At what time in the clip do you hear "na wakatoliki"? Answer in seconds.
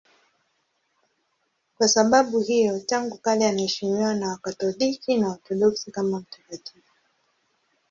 4.13-5.17